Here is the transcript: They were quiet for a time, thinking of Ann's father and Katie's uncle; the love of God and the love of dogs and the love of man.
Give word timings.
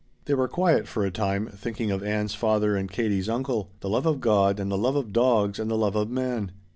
They 0.25 0.33
were 0.33 0.47
quiet 0.47 0.87
for 0.87 1.05
a 1.05 1.11
time, 1.11 1.45
thinking 1.53 1.91
of 1.91 2.01
Ann's 2.03 2.33
father 2.33 2.75
and 2.75 2.89
Katie's 2.89 3.29
uncle; 3.29 3.69
the 3.81 3.89
love 3.89 4.07
of 4.07 4.19
God 4.19 4.59
and 4.59 4.71
the 4.71 4.75
love 4.75 4.95
of 4.95 5.13
dogs 5.13 5.59
and 5.59 5.69
the 5.69 5.77
love 5.77 5.95
of 5.95 6.09
man. 6.09 6.51